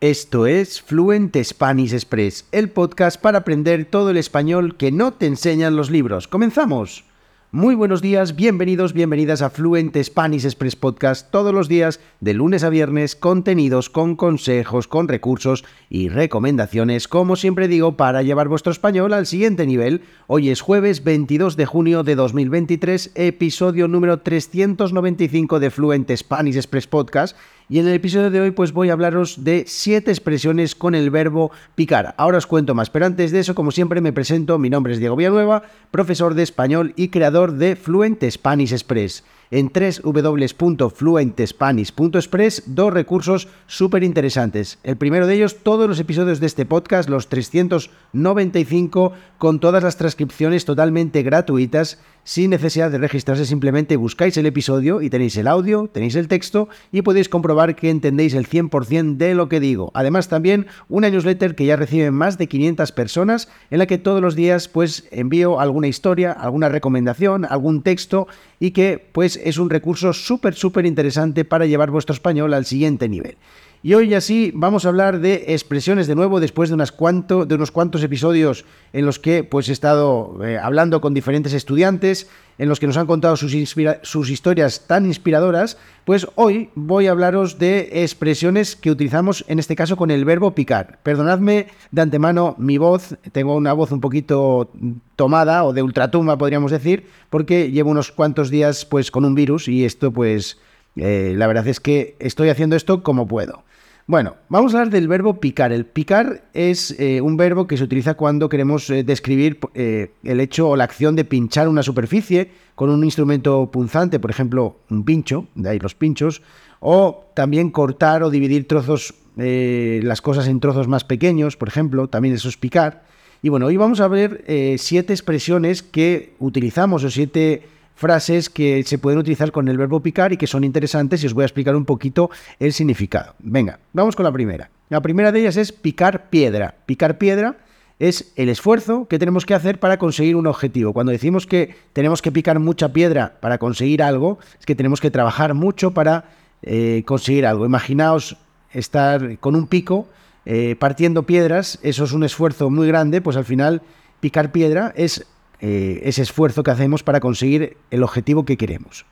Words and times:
Esto 0.00 0.46
es 0.46 0.80
Fluent 0.80 1.36
Spanish 1.44 1.92
Express, 1.92 2.46
el 2.52 2.70
podcast 2.70 3.20
para 3.20 3.40
aprender 3.40 3.84
todo 3.84 4.08
el 4.08 4.16
español 4.16 4.78
que 4.78 4.90
no 4.90 5.12
te 5.12 5.26
enseñan 5.26 5.76
los 5.76 5.90
libros. 5.90 6.26
¡Comenzamos! 6.26 7.04
Muy 7.52 7.74
buenos 7.74 8.00
días, 8.00 8.36
bienvenidos, 8.36 8.92
bienvenidas 8.92 9.42
a 9.42 9.50
Fluent 9.50 9.96
Spanish 10.02 10.44
Express 10.44 10.76
Podcast 10.76 11.30
todos 11.30 11.52
los 11.52 11.68
días, 11.68 12.00
de 12.20 12.32
lunes 12.32 12.62
a 12.62 12.70
viernes, 12.70 13.16
contenidos 13.16 13.90
con 13.90 14.14
consejos, 14.14 14.86
con 14.86 15.08
recursos 15.08 15.64
y 15.90 16.08
recomendaciones, 16.08 17.08
como 17.08 17.34
siempre 17.36 17.66
digo, 17.66 17.96
para 17.96 18.22
llevar 18.22 18.48
vuestro 18.48 18.70
español 18.70 19.12
al 19.12 19.26
siguiente 19.26 19.66
nivel. 19.66 20.02
Hoy 20.28 20.48
es 20.48 20.60
jueves 20.60 21.02
22 21.02 21.56
de 21.56 21.66
junio 21.66 22.04
de 22.04 22.14
2023, 22.14 23.10
episodio 23.16 23.88
número 23.88 24.20
395 24.20 25.58
de 25.58 25.70
Fluent 25.70 26.10
Spanish 26.16 26.56
Express 26.56 26.86
Podcast 26.86 27.36
y 27.70 27.78
en 27.78 27.86
el 27.86 27.94
episodio 27.94 28.30
de 28.30 28.40
hoy 28.40 28.50
pues 28.50 28.72
voy 28.72 28.90
a 28.90 28.92
hablaros 28.92 29.44
de 29.44 29.64
siete 29.66 30.10
expresiones 30.10 30.74
con 30.74 30.96
el 30.96 31.08
verbo 31.08 31.52
picar. 31.76 32.16
Ahora 32.18 32.38
os 32.38 32.48
cuento 32.48 32.74
más, 32.74 32.90
pero 32.90 33.06
antes 33.06 33.30
de 33.30 33.38
eso, 33.38 33.54
como 33.54 33.70
siempre, 33.70 34.00
me 34.00 34.12
presento. 34.12 34.58
Mi 34.58 34.68
nombre 34.68 34.92
es 34.92 34.98
Diego 34.98 35.14
Villanueva, 35.14 35.62
profesor 35.92 36.34
de 36.34 36.42
español 36.42 36.92
y 36.96 37.08
creador 37.08 37.52
de 37.52 37.76
Fluent 37.76 38.24
Spanish 38.28 38.72
Express 38.72 39.22
en 39.50 39.72
www.fluentespanish.express 39.72 42.62
dos 42.66 42.92
recursos 42.92 43.48
súper 43.66 44.04
interesantes. 44.04 44.78
El 44.82 44.96
primero 44.96 45.26
de 45.26 45.34
ellos, 45.34 45.56
todos 45.62 45.88
los 45.88 45.98
episodios 45.98 46.40
de 46.40 46.46
este 46.46 46.66
podcast, 46.66 47.08
los 47.08 47.28
395, 47.28 49.12
con 49.38 49.60
todas 49.60 49.82
las 49.82 49.96
transcripciones 49.96 50.64
totalmente 50.64 51.22
gratuitas, 51.22 51.98
sin 52.22 52.50
necesidad 52.50 52.90
de 52.90 52.98
registrarse, 52.98 53.46
simplemente 53.46 53.96
buscáis 53.96 54.36
el 54.36 54.46
episodio 54.46 55.00
y 55.00 55.10
tenéis 55.10 55.36
el 55.36 55.48
audio, 55.48 55.88
tenéis 55.92 56.14
el 56.16 56.28
texto 56.28 56.68
y 56.92 57.02
podéis 57.02 57.28
comprobar 57.28 57.74
que 57.74 57.90
entendéis 57.90 58.34
el 58.34 58.46
100% 58.46 59.16
de 59.16 59.34
lo 59.34 59.48
que 59.48 59.58
digo. 59.58 59.90
Además 59.94 60.28
también 60.28 60.66
una 60.88 61.10
newsletter 61.10 61.54
que 61.54 61.64
ya 61.64 61.76
reciben 61.76 62.14
más 62.14 62.38
de 62.38 62.46
500 62.46 62.92
personas 62.92 63.48
en 63.70 63.78
la 63.78 63.86
que 63.86 63.98
todos 63.98 64.20
los 64.20 64.36
días 64.36 64.68
pues 64.68 65.08
envío 65.10 65.60
alguna 65.60 65.88
historia, 65.88 66.32
alguna 66.32 66.68
recomendación, 66.68 67.46
algún 67.46 67.82
texto 67.82 68.28
y 68.58 68.72
que 68.72 69.02
pues 69.12 69.39
es 69.44 69.58
un 69.58 69.70
recurso 69.70 70.12
súper, 70.12 70.54
súper 70.54 70.86
interesante 70.86 71.44
para 71.44 71.66
llevar 71.66 71.90
vuestro 71.90 72.14
español 72.14 72.54
al 72.54 72.66
siguiente 72.66 73.08
nivel. 73.08 73.36
Y 73.82 73.94
hoy 73.94 74.12
así 74.12 74.52
vamos 74.54 74.84
a 74.84 74.90
hablar 74.90 75.20
de 75.20 75.44
expresiones 75.48 76.06
de 76.06 76.14
nuevo 76.14 76.38
después 76.38 76.68
de, 76.68 76.74
unas 76.74 76.92
cuanto, 76.92 77.46
de 77.46 77.54
unos 77.54 77.70
cuantos 77.70 78.02
episodios 78.02 78.66
en 78.92 79.06
los 79.06 79.18
que 79.18 79.42
pues 79.42 79.70
he 79.70 79.72
estado 79.72 80.38
eh, 80.44 80.58
hablando 80.58 81.00
con 81.00 81.14
diferentes 81.14 81.54
estudiantes, 81.54 82.28
en 82.58 82.68
los 82.68 82.78
que 82.78 82.86
nos 82.86 82.98
han 82.98 83.06
contado 83.06 83.38
sus, 83.38 83.56
sus 84.02 84.28
historias 84.28 84.86
tan 84.86 85.06
inspiradoras, 85.06 85.78
pues 86.04 86.26
hoy 86.34 86.68
voy 86.74 87.06
a 87.06 87.12
hablaros 87.12 87.58
de 87.58 88.02
expresiones 88.02 88.76
que 88.76 88.90
utilizamos 88.90 89.46
en 89.48 89.58
este 89.58 89.76
caso 89.76 89.96
con 89.96 90.10
el 90.10 90.26
verbo 90.26 90.54
picar. 90.54 90.98
Perdonadme 91.02 91.68
de 91.90 92.02
antemano 92.02 92.56
mi 92.58 92.76
voz, 92.76 93.16
tengo 93.32 93.56
una 93.56 93.72
voz 93.72 93.92
un 93.92 94.02
poquito 94.02 94.70
tomada 95.16 95.64
o 95.64 95.72
de 95.72 95.82
ultratumba 95.82 96.36
podríamos 96.36 96.70
decir, 96.70 97.06
porque 97.30 97.70
llevo 97.70 97.88
unos 97.88 98.12
cuantos 98.12 98.50
días 98.50 98.84
pues 98.84 99.10
con 99.10 99.24
un 99.24 99.34
virus 99.34 99.68
y 99.68 99.86
esto 99.86 100.12
pues 100.12 100.58
eh, 100.96 101.34
la 101.36 101.46
verdad 101.46 101.66
es 101.68 101.80
que 101.80 102.16
estoy 102.18 102.48
haciendo 102.48 102.76
esto 102.76 103.02
como 103.02 103.26
puedo. 103.26 103.64
Bueno, 104.06 104.36
vamos 104.48 104.74
a 104.74 104.78
hablar 104.78 104.92
del 104.92 105.06
verbo 105.06 105.38
picar. 105.38 105.72
El 105.72 105.86
picar 105.86 106.42
es 106.52 106.98
eh, 106.98 107.20
un 107.20 107.36
verbo 107.36 107.68
que 107.68 107.76
se 107.76 107.84
utiliza 107.84 108.14
cuando 108.14 108.48
queremos 108.48 108.90
eh, 108.90 109.04
describir 109.04 109.60
el 109.74 110.40
hecho 110.40 110.68
o 110.68 110.76
la 110.76 110.84
acción 110.84 111.14
de 111.14 111.24
pinchar 111.24 111.68
una 111.68 111.84
superficie 111.84 112.50
con 112.74 112.90
un 112.90 113.04
instrumento 113.04 113.70
punzante, 113.70 114.18
por 114.18 114.30
ejemplo, 114.30 114.78
un 114.90 115.04
pincho, 115.04 115.46
de 115.54 115.70
ahí 115.70 115.78
los 115.78 115.94
pinchos, 115.94 116.42
o 116.80 117.26
también 117.34 117.70
cortar 117.70 118.24
o 118.24 118.30
dividir 118.30 118.66
trozos, 118.66 119.14
las 119.36 120.20
cosas 120.22 120.48
en 120.48 120.60
trozos 120.60 120.88
más 120.88 121.04
pequeños, 121.04 121.56
por 121.56 121.68
ejemplo, 121.68 122.08
también 122.08 122.34
eso 122.34 122.48
es 122.48 122.56
picar. 122.56 123.04
Y 123.42 123.48
bueno, 123.48 123.66
hoy 123.66 123.76
vamos 123.76 124.00
a 124.00 124.08
ver 124.08 124.44
siete 124.78 125.12
expresiones 125.12 125.82
que 125.82 126.34
utilizamos 126.38 127.04
o 127.04 127.10
siete 127.10 127.62
frases 128.00 128.48
que 128.48 128.82
se 128.82 128.96
pueden 128.96 129.18
utilizar 129.18 129.52
con 129.52 129.68
el 129.68 129.76
verbo 129.76 130.00
picar 130.00 130.32
y 130.32 130.38
que 130.38 130.46
son 130.46 130.64
interesantes 130.64 131.22
y 131.22 131.26
os 131.26 131.34
voy 131.34 131.42
a 131.42 131.46
explicar 131.46 131.76
un 131.76 131.84
poquito 131.84 132.30
el 132.58 132.72
significado. 132.72 133.34
Venga, 133.40 133.78
vamos 133.92 134.16
con 134.16 134.24
la 134.24 134.32
primera. 134.32 134.70
La 134.88 135.02
primera 135.02 135.30
de 135.30 135.40
ellas 135.40 135.58
es 135.58 135.70
picar 135.70 136.30
piedra. 136.30 136.76
Picar 136.86 137.18
piedra 137.18 137.58
es 137.98 138.32
el 138.36 138.48
esfuerzo 138.48 139.06
que 139.06 139.18
tenemos 139.18 139.44
que 139.44 139.52
hacer 139.52 139.78
para 139.78 139.98
conseguir 139.98 140.34
un 140.34 140.46
objetivo. 140.46 140.94
Cuando 140.94 141.12
decimos 141.12 141.46
que 141.46 141.76
tenemos 141.92 142.22
que 142.22 142.32
picar 142.32 142.58
mucha 142.58 142.90
piedra 142.90 143.34
para 143.38 143.58
conseguir 143.58 144.02
algo, 144.02 144.38
es 144.58 144.64
que 144.64 144.74
tenemos 144.74 145.02
que 145.02 145.10
trabajar 145.10 145.52
mucho 145.52 145.90
para 145.90 146.24
eh, 146.62 147.02
conseguir 147.04 147.44
algo. 147.44 147.66
Imaginaos 147.66 148.38
estar 148.72 149.38
con 149.40 149.54
un 149.54 149.66
pico 149.66 150.08
eh, 150.46 150.74
partiendo 150.78 151.24
piedras, 151.24 151.78
eso 151.82 152.04
es 152.04 152.12
un 152.12 152.24
esfuerzo 152.24 152.70
muy 152.70 152.88
grande, 152.88 153.20
pues 153.20 153.36
al 153.36 153.44
final 153.44 153.82
picar 154.20 154.52
piedra 154.52 154.94
es 154.96 155.26
eh, 155.60 156.00
ese 156.04 156.22
esfuerzo 156.22 156.62
que 156.62 156.70
hacemos 156.70 157.02
para 157.02 157.20
conseguir 157.20 157.76
el 157.90 158.02
objetivo 158.02 158.44
que 158.44 158.56
queremos. 158.56 159.04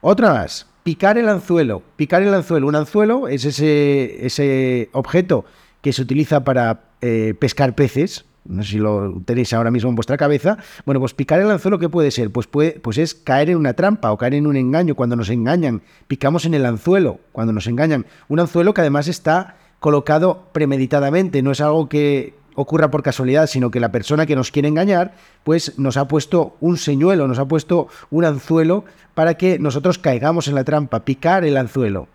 Otra 0.00 0.32
más, 0.32 0.66
picar 0.82 1.18
el 1.18 1.28
anzuelo. 1.28 1.82
Picar 1.96 2.22
el 2.22 2.32
anzuelo. 2.32 2.66
Un 2.66 2.76
anzuelo 2.76 3.28
es 3.28 3.44
ese, 3.44 4.24
ese 4.24 4.88
objeto 4.92 5.44
que 5.82 5.92
se 5.92 6.02
utiliza 6.02 6.44
para 6.44 6.84
eh, 7.00 7.34
pescar 7.38 7.74
peces. 7.74 8.24
No 8.44 8.62
sé 8.62 8.70
si 8.70 8.78
lo 8.78 9.20
tenéis 9.26 9.52
ahora 9.52 9.70
mismo 9.70 9.90
en 9.90 9.96
vuestra 9.96 10.16
cabeza. 10.16 10.56
Bueno, 10.86 11.00
pues 11.00 11.12
picar 11.12 11.40
el 11.40 11.50
anzuelo, 11.50 11.78
¿qué 11.78 11.90
puede 11.90 12.10
ser? 12.10 12.30
Pues, 12.30 12.46
puede, 12.46 12.80
pues 12.80 12.96
es 12.96 13.14
caer 13.14 13.50
en 13.50 13.58
una 13.58 13.74
trampa 13.74 14.10
o 14.10 14.16
caer 14.16 14.34
en 14.34 14.46
un 14.46 14.56
engaño 14.56 14.94
cuando 14.94 15.16
nos 15.16 15.28
engañan. 15.28 15.82
Picamos 16.08 16.46
en 16.46 16.54
el 16.54 16.64
anzuelo 16.64 17.20
cuando 17.32 17.52
nos 17.52 17.66
engañan. 17.66 18.06
Un 18.28 18.40
anzuelo 18.40 18.72
que 18.72 18.80
además 18.80 19.08
está 19.08 19.56
colocado 19.80 20.44
premeditadamente, 20.52 21.42
no 21.42 21.52
es 21.52 21.60
algo 21.60 21.88
que 21.88 22.34
ocurra 22.60 22.90
por 22.90 23.02
casualidad, 23.02 23.46
sino 23.46 23.70
que 23.70 23.80
la 23.80 23.92
persona 23.92 24.26
que 24.26 24.36
nos 24.36 24.50
quiere 24.50 24.68
engañar, 24.68 25.14
pues 25.44 25.78
nos 25.78 25.96
ha 25.96 26.08
puesto 26.08 26.56
un 26.60 26.76
señuelo, 26.76 27.28
nos 27.28 27.38
ha 27.38 27.46
puesto 27.46 27.88
un 28.10 28.24
anzuelo 28.24 28.84
para 29.14 29.34
que 29.34 29.58
nosotros 29.58 29.98
caigamos 29.98 30.48
en 30.48 30.54
la 30.54 30.64
trampa, 30.64 31.04
picar 31.04 31.44
el 31.44 31.56
anzuelo. 31.56 32.08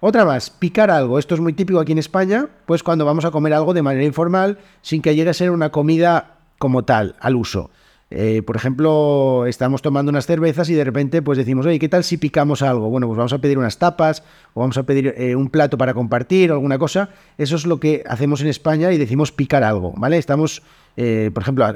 Otra 0.00 0.24
más, 0.24 0.50
picar 0.50 0.90
algo. 0.90 1.18
Esto 1.18 1.34
es 1.34 1.40
muy 1.40 1.54
típico 1.54 1.80
aquí 1.80 1.92
en 1.92 1.98
España, 1.98 2.48
pues 2.66 2.82
cuando 2.82 3.06
vamos 3.06 3.24
a 3.24 3.30
comer 3.30 3.54
algo 3.54 3.72
de 3.72 3.82
manera 3.82 4.04
informal, 4.04 4.58
sin 4.82 5.00
que 5.00 5.14
llegue 5.14 5.30
a 5.30 5.34
ser 5.34 5.50
una 5.50 5.70
comida 5.70 6.36
como 6.58 6.84
tal, 6.84 7.16
al 7.20 7.36
uso. 7.36 7.70
Eh, 8.16 8.42
por 8.42 8.54
ejemplo, 8.54 9.44
estamos 9.46 9.82
tomando 9.82 10.10
unas 10.10 10.24
cervezas 10.24 10.70
y 10.70 10.74
de 10.74 10.84
repente 10.84 11.20
pues 11.20 11.36
decimos, 11.36 11.66
oye, 11.66 11.80
¿qué 11.80 11.88
tal 11.88 12.04
si 12.04 12.16
picamos 12.16 12.62
algo? 12.62 12.88
Bueno, 12.88 13.08
pues 13.08 13.16
vamos 13.16 13.32
a 13.32 13.38
pedir 13.38 13.58
unas 13.58 13.78
tapas 13.78 14.22
o 14.54 14.60
vamos 14.60 14.78
a 14.78 14.84
pedir 14.84 15.12
eh, 15.16 15.34
un 15.34 15.50
plato 15.50 15.76
para 15.76 15.94
compartir 15.94 16.52
o 16.52 16.54
alguna 16.54 16.78
cosa. 16.78 17.08
Eso 17.38 17.56
es 17.56 17.66
lo 17.66 17.80
que 17.80 18.04
hacemos 18.06 18.40
en 18.40 18.46
España 18.46 18.92
y 18.92 18.98
decimos 18.98 19.32
picar 19.32 19.64
algo, 19.64 19.94
¿vale? 19.96 20.16
Estamos, 20.16 20.62
eh, 20.96 21.32
por 21.34 21.42
ejemplo, 21.42 21.66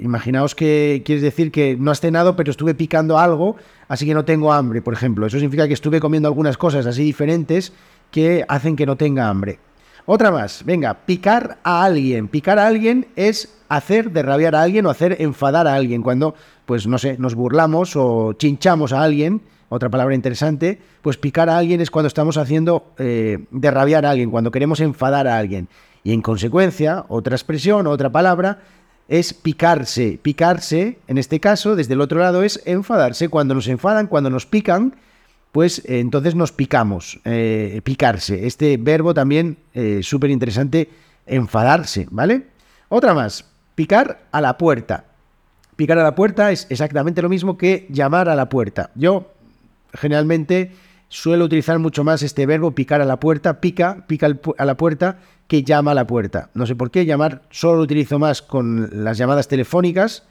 imaginaos 0.00 0.54
que 0.54 1.02
quieres 1.04 1.22
decir 1.22 1.50
que 1.50 1.76
no 1.76 1.90
has 1.90 1.98
cenado 1.98 2.36
pero 2.36 2.52
estuve 2.52 2.76
picando 2.76 3.18
algo, 3.18 3.56
así 3.88 4.06
que 4.06 4.14
no 4.14 4.24
tengo 4.24 4.52
hambre, 4.52 4.82
por 4.82 4.94
ejemplo. 4.94 5.26
Eso 5.26 5.38
significa 5.38 5.66
que 5.66 5.74
estuve 5.74 5.98
comiendo 5.98 6.28
algunas 6.28 6.56
cosas 6.56 6.86
así 6.86 7.02
diferentes 7.02 7.72
que 8.12 8.44
hacen 8.46 8.76
que 8.76 8.86
no 8.86 8.94
tenga 8.94 9.28
hambre. 9.28 9.58
Otra 10.06 10.30
más, 10.30 10.64
venga, 10.64 10.94
picar 10.94 11.58
a 11.62 11.84
alguien. 11.84 12.28
Picar 12.28 12.58
a 12.58 12.66
alguien 12.66 13.08
es 13.16 13.56
hacer 13.68 14.10
derrabiar 14.10 14.54
a 14.54 14.62
alguien 14.62 14.86
o 14.86 14.90
hacer 14.90 15.16
enfadar 15.20 15.66
a 15.66 15.74
alguien. 15.74 16.02
Cuando, 16.02 16.34
pues 16.66 16.86
no 16.86 16.98
sé, 16.98 17.16
nos 17.18 17.34
burlamos 17.34 17.94
o 17.96 18.32
chinchamos 18.34 18.92
a 18.92 19.02
alguien, 19.02 19.42
otra 19.68 19.88
palabra 19.88 20.14
interesante, 20.14 20.80
pues 21.00 21.16
picar 21.16 21.48
a 21.48 21.56
alguien 21.56 21.80
es 21.80 21.90
cuando 21.90 22.08
estamos 22.08 22.36
haciendo 22.36 22.92
eh, 22.98 23.46
derrabiar 23.52 24.04
a 24.04 24.10
alguien, 24.10 24.30
cuando 24.30 24.50
queremos 24.50 24.80
enfadar 24.80 25.28
a 25.28 25.38
alguien. 25.38 25.68
Y 26.02 26.12
en 26.12 26.22
consecuencia, 26.22 27.04
otra 27.08 27.36
expresión, 27.36 27.86
otra 27.86 28.10
palabra, 28.10 28.58
es 29.06 29.34
picarse. 29.34 30.18
Picarse, 30.20 30.98
en 31.06 31.18
este 31.18 31.38
caso, 31.40 31.76
desde 31.76 31.94
el 31.94 32.00
otro 32.00 32.20
lado, 32.20 32.42
es 32.42 32.62
enfadarse. 32.64 33.28
Cuando 33.28 33.54
nos 33.54 33.68
enfadan, 33.68 34.06
cuando 34.06 34.30
nos 34.30 34.46
pican, 34.46 34.94
pues 35.52 35.80
eh, 35.80 36.00
entonces 36.00 36.34
nos 36.34 36.52
picamos, 36.52 37.20
eh, 37.24 37.80
picarse. 37.84 38.46
Este 38.46 38.76
verbo 38.76 39.14
también 39.14 39.58
eh, 39.74 40.00
súper 40.02 40.30
interesante, 40.30 40.88
enfadarse, 41.26 42.06
¿vale? 42.10 42.46
Otra 42.88 43.14
más, 43.14 43.44
picar 43.74 44.26
a 44.30 44.40
la 44.40 44.56
puerta. 44.58 45.04
Picar 45.76 45.98
a 45.98 46.02
la 46.02 46.14
puerta 46.14 46.52
es 46.52 46.66
exactamente 46.70 47.22
lo 47.22 47.28
mismo 47.28 47.56
que 47.56 47.86
llamar 47.90 48.28
a 48.28 48.34
la 48.34 48.48
puerta. 48.48 48.90
Yo 48.94 49.32
generalmente 49.94 50.72
suelo 51.08 51.46
utilizar 51.46 51.78
mucho 51.78 52.04
más 52.04 52.22
este 52.22 52.46
verbo 52.46 52.72
picar 52.72 53.00
a 53.00 53.04
la 53.04 53.18
puerta, 53.18 53.60
pica, 53.60 54.04
pica 54.06 54.28
a 54.58 54.64
la 54.64 54.76
puerta, 54.76 55.18
que 55.48 55.64
llama 55.64 55.90
a 55.90 55.94
la 55.94 56.06
puerta. 56.06 56.50
No 56.54 56.64
sé 56.64 56.76
por 56.76 56.92
qué, 56.92 57.04
llamar 57.04 57.42
solo 57.50 57.78
lo 57.78 57.82
utilizo 57.82 58.20
más 58.20 58.40
con 58.40 58.88
las 59.04 59.18
llamadas 59.18 59.48
telefónicas, 59.48 60.22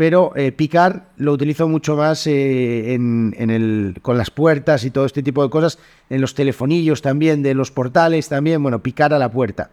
pero 0.00 0.32
eh, 0.34 0.50
picar 0.50 1.10
lo 1.18 1.30
utilizo 1.34 1.68
mucho 1.68 1.94
más 1.94 2.26
eh, 2.26 2.94
en, 2.94 3.34
el, 3.36 3.98
con 4.00 4.16
las 4.16 4.30
puertas 4.30 4.82
y 4.84 4.90
todo 4.90 5.04
este 5.04 5.22
tipo 5.22 5.42
de 5.42 5.50
cosas, 5.50 5.78
en 6.08 6.22
los 6.22 6.34
telefonillos 6.34 7.02
también, 7.02 7.42
de 7.42 7.52
los 7.52 7.70
portales 7.70 8.26
también, 8.30 8.62
bueno, 8.62 8.78
picar 8.78 9.12
a 9.12 9.18
la 9.18 9.30
puerta. 9.30 9.72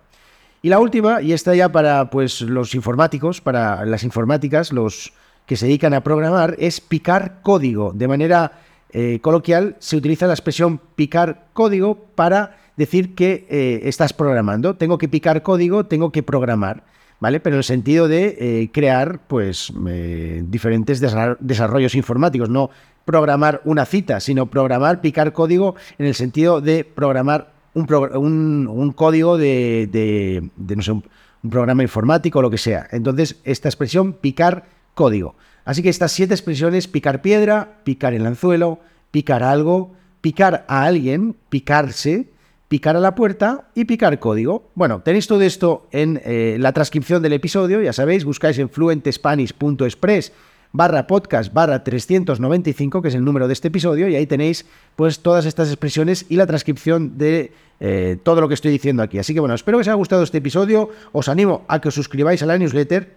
Y 0.61 0.67
la 0.67 0.79
última, 0.79 1.21
y 1.21 1.31
esta 1.31 1.55
ya 1.55 1.69
para 1.69 2.09
pues, 2.09 2.41
los 2.41 2.75
informáticos, 2.75 3.39
para 3.39 3.85
las 3.85 4.03
informáticas, 4.03 4.73
los 4.73 5.13
que 5.45 5.55
se 5.55 5.67
dedican 5.67 5.93
a 5.93 6.03
programar, 6.03 6.57
es 6.59 6.81
picar 6.81 7.39
código. 7.41 7.93
De 7.93 8.09
manera 8.09 8.51
eh, 8.89 9.19
coloquial 9.21 9.77
se 9.79 9.95
utiliza 9.95 10.27
la 10.27 10.33
expresión 10.33 10.81
picar 10.97 11.45
código 11.53 11.95
para 12.15 12.57
decir 12.75 13.15
que 13.15 13.79
estás 13.85 14.11
programando. 14.11 14.75
Tengo 14.75 14.97
que 14.97 15.07
picar 15.07 15.41
código, 15.41 15.85
tengo 15.85 16.11
que 16.11 16.21
programar. 16.21 16.83
¿Vale? 17.19 17.39
Pero 17.39 17.55
en 17.55 17.57
el 17.59 17.63
sentido 17.63 18.07
de 18.07 18.37
eh, 18.39 18.69
crear, 18.71 19.19
pues, 19.27 19.73
eh, 19.87 20.43
diferentes 20.47 21.01
desarrollos 21.01 21.95
informáticos, 21.95 22.49
no 22.49 22.69
programar 23.05 23.61
una 23.63 23.85
cita, 23.85 24.19
sino 24.19 24.47
programar, 24.47 25.01
picar 25.01 25.33
código 25.33 25.75
en 25.97 26.05
el 26.05 26.13
sentido 26.13 26.61
de 26.61 26.83
programar 26.83 27.53
un, 27.73 28.67
un, 28.67 28.91
código 28.91 29.37
de, 29.37 29.87
de, 29.91 30.49
de, 30.55 30.75
no 30.75 30.81
sé, 30.81 30.91
un, 30.91 31.03
programa 31.49 31.83
informático 31.83 32.39
o 32.39 32.41
lo 32.41 32.49
que 32.49 32.57
sea. 32.57 32.87
Entonces, 32.91 33.37
esta 33.45 33.69
expresión, 33.69 34.13
picar 34.13 34.65
código. 34.93 35.35
Así 35.63 35.81
que 35.81 35.89
estas 35.89 36.11
siete 36.11 36.33
expresiones, 36.33 36.87
picar 36.87 37.21
piedra, 37.21 37.79
picar 37.83 38.13
el 38.13 38.25
anzuelo, 38.25 38.79
picar 39.11 39.43
algo, 39.43 39.93
picar 40.21 40.65
a 40.67 40.83
alguien, 40.83 41.35
picarse, 41.49 42.27
picar 42.67 42.95
a 42.95 42.99
la 42.99 43.15
puerta 43.15 43.69
y 43.75 43.85
picar 43.85 44.19
código. 44.19 44.69
Bueno, 44.75 45.01
tenéis 45.01 45.27
todo 45.27 45.41
esto 45.41 45.87
en 45.91 46.21
eh, 46.23 46.57
la 46.59 46.73
transcripción 46.73 47.21
del 47.21 47.33
episodio, 47.33 47.81
ya 47.81 47.93
sabéis, 47.93 48.25
buscáis 48.25 48.59
en 48.59 48.69
fluentespanish.express 48.69 50.33
barra 50.73 51.07
podcast 51.07 51.53
barra 51.53 51.83
395, 51.83 53.01
que 53.01 53.07
es 53.07 53.15
el 53.15 53.23
número 53.23 53.47
de 53.47 53.53
este 53.53 53.69
episodio, 53.69 54.09
y 54.09 54.15
ahí 54.15 54.27
tenéis 54.27 54.65
pues 54.95 55.21
todas 55.21 55.45
estas 55.45 55.69
expresiones 55.69 56.25
y 56.29 56.35
la 56.35 56.45
transcripción 56.45 57.17
de 57.17 57.51
eh, 57.79 58.17
todo 58.21 58.41
lo 58.41 58.47
que 58.47 58.53
estoy 58.53 58.71
diciendo 58.71 59.01
aquí. 59.01 59.17
Así 59.17 59.33
que 59.33 59.39
bueno, 59.39 59.55
espero 59.55 59.77
que 59.77 59.81
os 59.81 59.87
haya 59.87 59.95
gustado 59.95 60.23
este 60.23 60.39
episodio, 60.39 60.89
os 61.13 61.29
animo 61.29 61.63
a 61.67 61.79
que 61.79 61.87
os 61.87 61.95
suscribáis 61.95 62.43
a 62.43 62.45
la 62.45 62.57
newsletter 62.57 63.15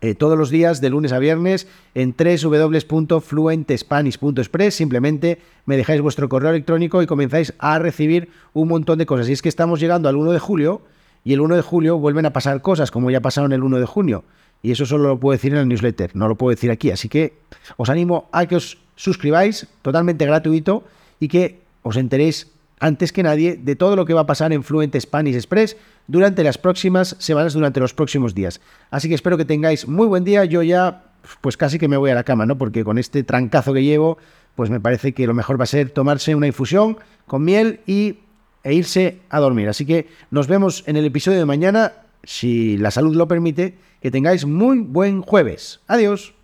eh, 0.00 0.14
todos 0.14 0.38
los 0.38 0.50
días 0.50 0.80
de 0.80 0.90
lunes 0.90 1.10
a 1.12 1.18
viernes 1.18 1.66
en 1.94 2.14
www.fluentespanish.express. 2.16 4.74
Simplemente 4.74 5.38
me 5.66 5.76
dejáis 5.76 6.00
vuestro 6.00 6.28
correo 6.28 6.50
electrónico 6.50 7.02
y 7.02 7.06
comenzáis 7.06 7.54
a 7.58 7.78
recibir 7.78 8.30
un 8.52 8.68
montón 8.68 8.98
de 8.98 9.06
cosas. 9.06 9.28
Y 9.28 9.32
es 9.32 9.42
que 9.42 9.48
estamos 9.48 9.80
llegando 9.80 10.08
al 10.08 10.16
1 10.16 10.32
de 10.32 10.38
julio 10.38 10.82
y 11.22 11.34
el 11.34 11.40
1 11.40 11.56
de 11.56 11.62
julio 11.62 11.98
vuelven 11.98 12.26
a 12.26 12.32
pasar 12.32 12.62
cosas 12.62 12.90
como 12.90 13.10
ya 13.10 13.20
pasaron 13.20 13.52
el 13.52 13.62
1 13.62 13.78
de 13.78 13.86
junio. 13.86 14.24
Y 14.62 14.72
eso 14.72 14.86
solo 14.86 15.08
lo 15.08 15.20
puedo 15.20 15.32
decir 15.32 15.52
en 15.52 15.58
el 15.58 15.68
newsletter, 15.68 16.14
no 16.14 16.28
lo 16.28 16.36
puedo 16.36 16.50
decir 16.50 16.70
aquí. 16.70 16.90
Así 16.90 17.08
que 17.08 17.34
os 17.76 17.88
animo 17.88 18.28
a 18.32 18.46
que 18.46 18.56
os 18.56 18.78
suscribáis, 18.94 19.66
totalmente 19.82 20.26
gratuito, 20.26 20.84
y 21.18 21.28
que 21.28 21.60
os 21.82 21.96
enteréis 21.96 22.50
antes 22.80 23.12
que 23.12 23.22
nadie 23.22 23.56
de 23.56 23.76
todo 23.76 23.94
lo 23.94 24.04
que 24.04 24.14
va 24.14 24.22
a 24.22 24.26
pasar 24.26 24.52
en 24.52 24.64
Fluent 24.64 24.96
Spanish 24.98 25.36
Express 25.36 25.76
durante 26.06 26.42
las 26.42 26.58
próximas 26.58 27.14
semanas, 27.18 27.52
durante 27.52 27.78
los 27.78 27.94
próximos 27.94 28.34
días. 28.34 28.60
Así 28.90 29.08
que 29.08 29.14
espero 29.14 29.36
que 29.36 29.44
tengáis 29.44 29.86
muy 29.86 30.06
buen 30.06 30.24
día. 30.24 30.44
Yo 30.46 30.62
ya, 30.62 31.04
pues 31.40 31.56
casi 31.56 31.78
que 31.78 31.88
me 31.88 31.96
voy 31.96 32.10
a 32.10 32.14
la 32.14 32.24
cama, 32.24 32.46
¿no? 32.46 32.58
Porque 32.58 32.82
con 32.82 32.98
este 32.98 33.22
trancazo 33.22 33.72
que 33.72 33.84
llevo, 33.84 34.18
pues 34.56 34.70
me 34.70 34.80
parece 34.80 35.12
que 35.12 35.26
lo 35.26 35.34
mejor 35.34 35.60
va 35.60 35.64
a 35.64 35.66
ser 35.66 35.90
tomarse 35.90 36.34
una 36.34 36.46
infusión 36.46 36.98
con 37.26 37.44
miel 37.44 37.80
y, 37.86 38.18
e 38.64 38.74
irse 38.74 39.20
a 39.28 39.38
dormir. 39.38 39.68
Así 39.68 39.86
que 39.86 40.08
nos 40.30 40.48
vemos 40.48 40.82
en 40.86 40.96
el 40.96 41.04
episodio 41.04 41.38
de 41.38 41.46
mañana 41.46 41.92
si 42.24 42.76
la 42.76 42.90
salud 42.90 43.16
lo 43.16 43.28
permite, 43.28 43.78
que 44.00 44.10
tengáis 44.10 44.44
muy 44.46 44.78
buen 44.78 45.22
jueves. 45.22 45.80
Adiós. 45.86 46.34